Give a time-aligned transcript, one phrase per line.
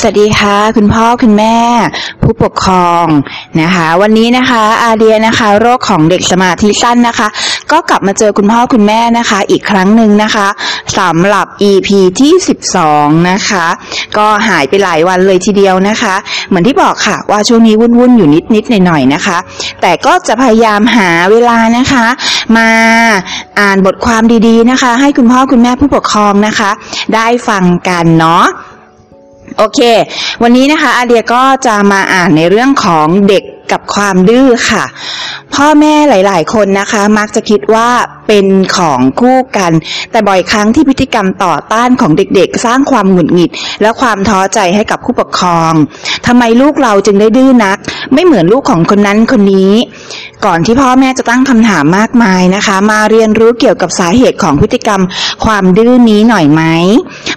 [0.00, 1.56] สวัสดีค่ะ คุณพ่อคุณแม่
[2.22, 3.06] ผู้ปกครอง
[3.60, 7.28] นะคะ วันนี้นะคะอาเดียนะคะ โรคของเด็กสมาธิสั้นนะคะ
[7.72, 10.48] ก็กลับมาเจอคุณพ่อคุณแม่นะคะ อีกครั้งหนึ่งนะคะ
[10.98, 11.88] สำหรับ EP
[12.20, 12.32] ที่
[12.80, 13.66] 12 นะคะ
[14.16, 16.14] ก็หายไปหลายวันเลยทีเดียวนะคะ
[16.48, 19.38] เหมือนที่บอกค่ะว่าช่วงนี้วุ่นๆอยู่นิดๆหน่อยๆนะคะ
[19.82, 22.06] แต่ก็จะพยายามหาเวลานะคะ
[22.56, 22.68] มา
[23.60, 26.70] อ่านบทความดีๆนะคะ ให้คุณพ่อคุณแม่ผู้ปกครองนะคะ
[27.14, 28.46] ได้ฟังกันเนาะ
[29.58, 29.80] โอเค
[30.42, 34.84] วันนี้นะคะอาเดียก็จะมาอ่านในเรื่องของเด็กกับความดื้อค่ะ
[35.54, 37.88] พ่อแม่หลาย ๆ คนนะคะ มักจะคิดว่า
[38.28, 38.46] เป็น
[38.76, 39.72] ของคู่กัน
[40.10, 43.50] แต่บ่อยครั้งที่พฤติกรรมต่อต้านของเด็กๆ สร้างความหงุดหงิด
[43.82, 45.72] และความท้อใจให้กับผู้ปกครอง
[46.26, 47.78] ทำไมลูกเราจึงได้ดื้อนัก
[48.14, 49.72] ไม่เหมือนลูกของคนนั้นคนนี้
[50.44, 55.00] ก่อนที่พ่อแม่จะตั้งคำถามมากมายนะคะ มาเรียนรู้เกี่ยวกับสาเหตุของพฤติกรรม
[55.44, 56.62] ความดื้อนี้หน่อยไหม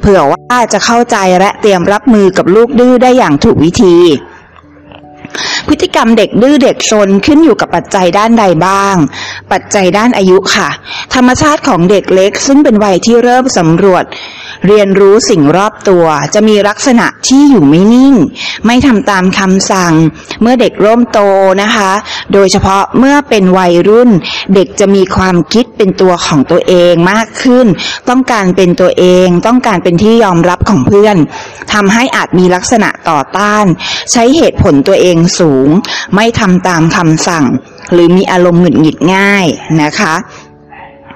[0.01, 3.97] เผื่อว่าจะเข้าใจและเตรียมรับมือกับลูกดื้อได้อย่างถูกวิธี
[5.67, 8.95] พฤติกรรมเด็กดื้อเด็กซนขึ้นอยู่กับปัจจัยด้านใดบ้าง
[9.51, 10.69] ปัจจัยด้านอายุค่ะ
[11.13, 14.05] ธรรมชาติของเด็กเล็ก ซึ่งเป็นวัยที่เริ่มสำรวจ
[14.65, 18.15] เรียนรู้สิ่งรอบตัวจะมีลักษณะที่อยู่ไม่นิ่ง
[18.65, 19.93] ไม่ทำตามคำสั่ง
[20.41, 21.19] เมื่อเด็กเริ่มโต
[21.61, 21.91] นะคะ
[22.33, 24.09] โดยเฉพาะเมื่อเป็นวัยรุ่น
[24.55, 27.67] เด็กจะมีความคิดเป็นตัวของตัวเองมากขึ้น
[28.09, 31.17] ต้องการเป็นตัวเอง ต้องการเป็นที่ยอมรับของเพื่อน
[31.73, 33.65] ทำให้อาจมีลักษณะต่อต้าน
[34.11, 35.67] ใช้เหตุผลตัวเองสูง
[36.15, 37.45] ไม่ทำตามคำสั่ง
[37.93, 39.45] หรือมีอารมณ์หงุดหงิดง่าย
[39.81, 40.13] นะคะ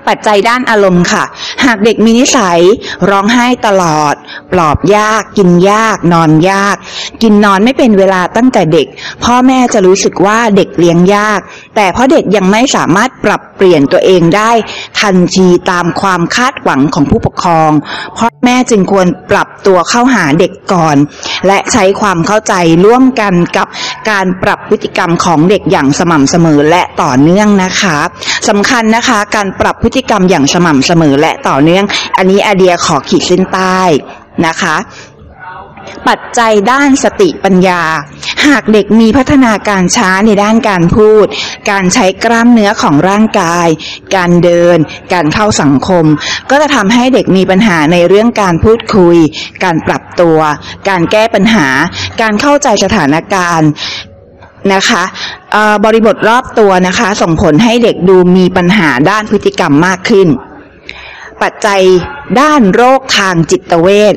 [0.08, 1.24] ปัจจัยด้านอารมณ์ค่ะ
[1.66, 2.60] หากเด็กมีนิสัย
[3.10, 4.16] ร้องไห้ตลอด
[4.52, 6.76] ปลอบยาก กินยาก นอนยาก
[7.22, 8.88] กินนอนไม่เป็นเวลาตั้งแต่เด็ก
[9.24, 11.40] พ่อแม่จะรู้สึกว่าเด็กเลี้ยงยาก
[11.76, 14.52] แต่เพราะเด็กยังไม่สามารถปรับเปลี่ยนตัวเองได้
[15.02, 17.72] ทันทีตามความคาดหวังของผู้ปกครอง
[18.18, 20.98] พ่อแม่จึงควรปรับตัวเข้าหาเด็กก่อน
[21.48, 22.54] และใช้ความเข้าใจ
[22.86, 23.68] ร่วมกันกับ
[24.10, 27.98] การปรับพฤติกรรมของเด็กอย่างสม่ำเสมอและต่อเนื่องนะคะ
[28.50, 31.86] สำคัญนะคะ การปรับพฤติกรรมอย่างสม่ำเสมอและต่อเนื่อง
[32.18, 33.80] อันนี้อเดียขอขีดเส้นใต้
[34.46, 34.76] นะคะ
[36.08, 37.84] ปัจจัยด้านสติปัญญา
[38.48, 41.26] หากเด็กมีพัฒนาการช้าในด้านการพูด
[41.72, 43.68] การใช้กล้ามเนื้อของร่างกาย
[44.16, 44.78] การเดิน
[45.14, 46.06] การเข้าสังคม
[46.50, 49.18] ก็จะทำให้เด็กมีปัญหาในเรื่องการพูดคุย
[49.64, 50.40] การปรับตัว
[50.90, 51.68] การแก้ปัญหา
[52.22, 53.70] การเข้าใจสถานการณ์
[54.74, 55.04] นะคะ
[55.86, 60.28] บริบทรอบตัวนะคะ ส่งผลให้เด็กดูมีปัญหาด้านพฤติกรรมมากขึ้น
[61.42, 61.82] ปัจจัย
[62.40, 64.16] ด้านโรคทางจิตเวช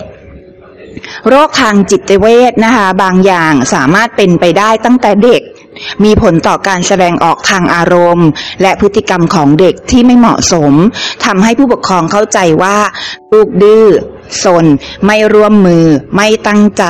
[1.28, 5.43] โรคทางจิตเวชนะคะ บางอย่างสามารถเป็นไปได้ตั้งแต่เด็ก
[6.05, 8.28] มีผลต่อการแสดงออกทางอารมณ์
[8.62, 10.72] และพฤติกรรมของเด็กที่ไม่เหมาะสม
[11.25, 12.76] ทำให้ผู้ปกครองเข้าใจว่า
[13.32, 13.87] ลูกดื้อ
[14.42, 14.66] ซน
[15.06, 15.84] ไม่ร่วมมือ
[16.16, 16.84] ไม่ตั้งใจ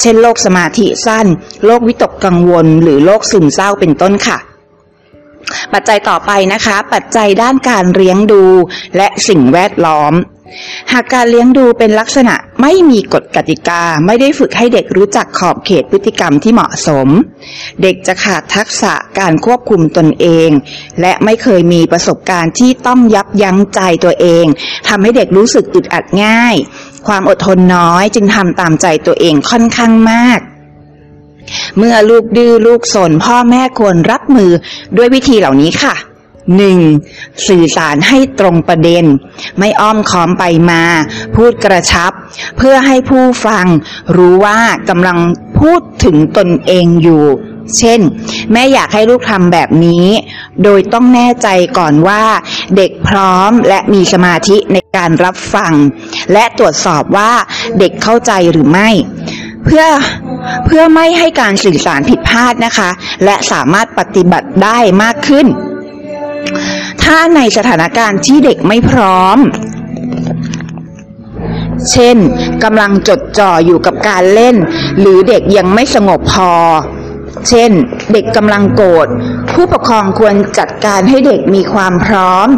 [0.00, 1.26] เช่นโรคสมาธิสั้น
[1.64, 4.38] โรควิตกกังวล หรือโรคซึมเศร้าเป็นต้นค่ะ
[5.72, 8.44] ปัจจัยต่อไปนะคะ ปัจจัยด้านการเลี้ยงดู
[8.96, 10.12] และสิ่งแวดล้อม
[10.92, 17.08] หากการเลี้ยงดูเป็นลักษณะไม่มีกฎกติกาไม่ได้ฝึกให้เด็กรู้จักขอบเขตพฤติกรรมที่เหมาะสม
[17.82, 20.50] เด็กจะขาดทักษะการควบคุมตนเอง
[21.00, 24.46] และไม่เคยมีประสบการณ์ที่ต้องยับยั้งใจตัวเอง
[24.88, 26.54] ทำให้เด็กรู้สึกอึดอัดง่าย
[27.06, 30.40] ความอดทนน้อยจึงทำตามใจตัวเองค่อนข้างมาก
[31.78, 34.50] เมื่อลูกดื้อลูกสนพ่อแม่ควรรับมือ
[34.96, 35.94] ด้วยวิธีเหล่านี้ค่ะ
[36.56, 37.48] 1.
[37.48, 39.04] สื่อสารให้ตรงประเด็น
[39.58, 40.82] ไม่อ้อมค้อมไปมา
[41.34, 42.12] พูดกระชับ
[42.56, 43.66] เพื่อให้ผู้ฟัง
[44.16, 45.18] รู้ว่ากำลัง
[45.60, 47.24] พูดถึงตนเองอยู่
[47.78, 48.00] เช่น
[48.52, 50.06] แม่อยากให้ลูกทำแบบนี้
[50.64, 51.48] โดยต้องแน่ใจ
[51.78, 52.24] ก่อนว่า
[52.76, 55.72] เด็กพร้อมและมีสมาธิในการรับฟัง
[56.32, 57.32] และตรวจสอบว่า
[57.78, 58.88] เด็กเข้าใจหรือไม่
[59.64, 59.84] เพื่อ
[60.66, 62.90] เพื่อไม่ให้การสื่อสารผิดพลาดนะคะ
[63.24, 65.46] และสามารถปฏิบัติได้มากขึ้น
[67.02, 69.38] ถ้าในสถานการณ์ที่เด็กไม่พร้อม
[71.90, 72.16] เช่น
[72.64, 74.56] กำลังจดจ่ออยู่กับการเล่น
[75.00, 76.52] หรือเด็กยังไม่สงบพอ
[77.48, 77.70] เช่น
[78.12, 79.06] เด็กกำลังโกรธ
[79.52, 82.48] ผู้ปกครองควรจัดการให้เด็กมีความพร้อม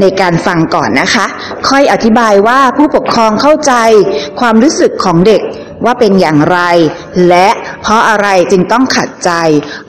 [0.00, 1.26] ในการฟังก่อนนะคะ
[1.68, 3.72] ค่อยอธิบายว่าผู้ปกครองเข้าใจ
[4.40, 5.42] ความรู้สึกของเด็ก
[5.84, 6.58] ว่าเป็นอย่างไร
[7.28, 7.48] และ
[7.82, 9.30] เพราะอะไรจึงต้องขัดใจ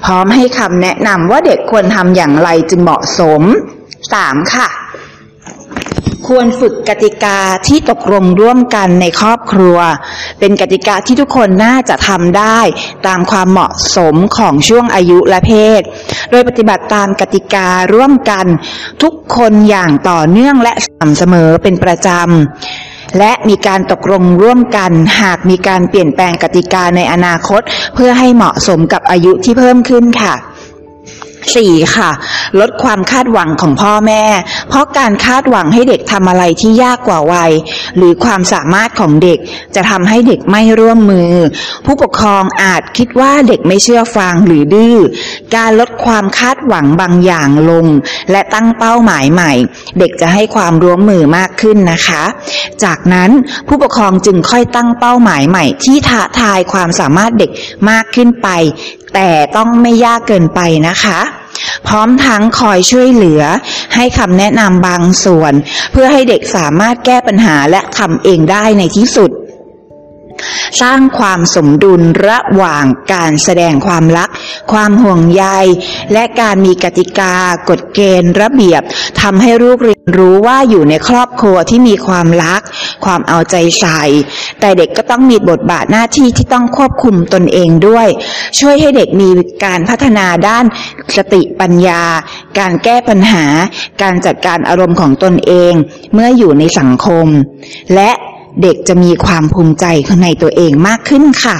[0.03, 3.42] พร้อมให้คำแนะนำว่าเด็กควรทำอย่างไรจึงเหมาะสม
[3.97, 4.53] 3.
[4.56, 4.69] ค่ะ
[6.27, 9.77] ควรฝึกกติกาที่ตกลงร่วมกันในครอบครัว
[10.39, 12.59] เป็นกติกาที่ทุกคนน่าจะทำได้
[13.07, 15.81] ตามความเหมาะสมของช่วงอายุและเพศ
[16.31, 18.45] โดยปฏิบัติตามกติการ่วมกัน
[19.03, 22.84] ทุกคนอย่างต่อเนื่องและสม่ำเสมอเป็นประจำ
[23.17, 24.91] และมีการตกลงร่วมกัน
[25.21, 27.61] หากมีการเปลี่ยนแปลงกติกาในอนาคต
[27.95, 30.35] เพื่อให้เหมาะสมกับอายุที่เพิ่มขึ้นค่ะ
[31.53, 31.95] 4.
[31.95, 32.12] ค่ะ
[32.59, 34.24] ลดความคาดหวังของพ่อแม่
[34.69, 37.51] เพราะการคาดหวังให้เด็กทำอะไรที่ยากกว่าวัย
[37.97, 39.39] หรือความสามารถของเด็ก
[39.75, 41.31] จะทำให้เด็กไม่ร่วมมือ
[41.86, 44.97] ผู้ปกครองอาจคิดว่าเด็กไม่เชื่อฟังหรือดื้อ
[45.56, 47.86] การลดความคาดหวังบางอย่างลง
[48.31, 49.51] และตั้งเป้าหมายใหม่
[50.00, 52.24] เด็กจะให้ความร่วมมือมากขึ้นนะคะ
[52.83, 53.30] จากนั้น
[53.68, 57.51] ผู้ปกครองจึงค่อยตั้งเป้าหมายใหม่ที่ท้าทายความสามารถเด็ก
[57.89, 58.48] มากขึ้นไป
[59.15, 61.19] แต่ต้องไม่ยากเกินไปนะคะ
[61.88, 63.44] พร้อมทั้งคอยช่วยเหลือ
[63.95, 65.53] ให้คำแนะนำบางส่วน
[65.91, 69.31] เพื่อให้เด็กสามารถแก้ปัญหาและทำเองได้ในที่สุด
[70.81, 74.30] สร้างความสมดุลระหว่างการแสดงความรัก
[74.72, 75.45] ความห่วงใย
[76.13, 77.33] และการมีกติกา
[77.69, 78.81] กฎเกณฑ์ ระเบียบ
[79.22, 82.62] ทำให้ลูกเรียนรู้ว่าอยู่ในครอบครัวที่มีความรัก
[83.06, 84.01] ความเอาใจใส่
[84.60, 88.07] แต่เด็กก็ต้องมีบทบาทหน้าที่ที่ต้องควบคุมตนเองด้วย
[88.60, 89.30] ช่วยให้เด็กมี
[89.66, 90.66] การพัฒนาด้าน
[91.18, 92.04] สติปัญญา
[92.60, 93.45] การแก้ปัญหา
[94.01, 95.74] การจัดการอารมณ์ของตนเอง
[96.13, 97.27] เมื่ออยู่ในสังคม
[97.95, 98.12] และ
[98.63, 99.85] เด็กจะมีความภูมิใจ
[100.23, 101.57] ในตัวเองมากขึ้นค่ะ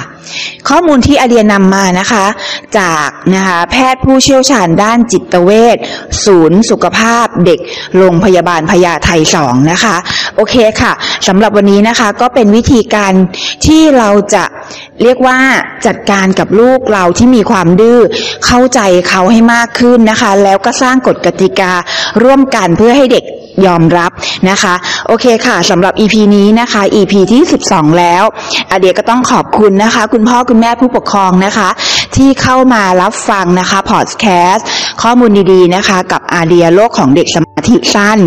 [0.68, 2.24] ข้อมูลที่อาเดียนำมานะคะ
[2.78, 5.76] จากนะคะแพทย์ผู้เชี่ยวชาญด้านจิตเวช
[6.24, 7.58] ศูนย์สุขภาพเด็ก
[7.96, 9.96] โรงพยาบาลพญาไทสองนะคะ
[10.36, 10.92] โอเคค่ะ
[11.28, 13.12] สำหรับวันนี้นะคะก็เป็นวิธีการ
[13.66, 14.44] ที่เราจะ
[15.02, 15.38] เรียกว่า
[15.86, 18.00] จัดการกับลูกเราที่มีความดื้อ
[18.46, 21.72] เข้าใจเขาให้มากขึ้นนะคะ แล้วก็สร้างกฎกติกา
[22.22, 23.24] ร่วมกันเพื่อให้เด็ก
[23.66, 24.10] ยอมรับ
[24.50, 24.74] นะคะ
[25.06, 28.24] โอเคค่ะสำหรับ EP นี้นะคะ EP ที่ 12 แล้ว
[28.70, 31.68] อาเดียก็ต้องขอบคุณนะคะ คุณพ่อคุณแม่ผู้ปกครองนะคะ
[32.16, 34.66] ที่เข้ามารับฟังนะคะพอดแคสต์
[35.02, 38.18] ข้อมูลดีๆนะคะ กับอาเดียโลกของเด็กสมาธิสั้น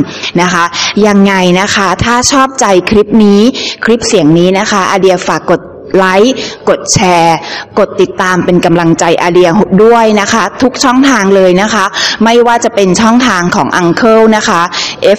[0.42, 0.64] นะคะ
[1.08, 3.42] ยังไงนะคะถ้าชอบใจคลิปนี้
[3.84, 5.62] คลิปเสียงนี้นะคะอาเดียฝากกด
[5.98, 6.36] ไลค์
[6.70, 7.38] กดแชร์
[7.80, 9.50] กดติดตามเป็นกำลังใจอาเดีย
[9.84, 11.86] ด้วยนะคะ ทุกช่องทางเลยนะคะ
[12.24, 14.62] ไม่ว่าจะเป็นช่องทางของ Uncle นะคะ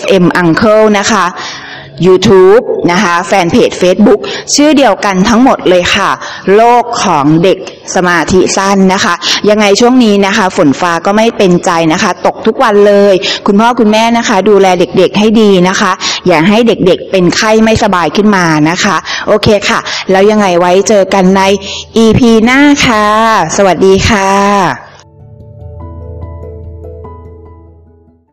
[0.01, 1.25] FM Uncle นะคะ
[2.07, 4.21] YouTube นะคะ แฟนเพจ Facebook
[4.55, 6.11] ชื่อเดียวกันทั้งหมดเลยค่ะ
[6.57, 7.59] โลกของเด็ก
[7.95, 9.15] สมาธิสั้นนะคะ
[9.51, 13.15] ยังไงช่วงนี้นะคะ ฝนฟ้าก็ไม่เป็นใจนะคะ ตกทุกวันเลย
[13.47, 15.93] คุณพ่อคุณแม่นะคะ ดูแลเด็กๆให้ดีนะคะ
[16.27, 19.81] อย่าให้เด็กๆเป็นไข้ไม่สบายขึ้นมานะคะ โอเคค่ะ
[20.11, 21.43] แล้วยังไงไว้เจอกันใน
[22.05, 23.07] EP หน้าค่ะ
[23.57, 24.90] สวัสดีค่ะ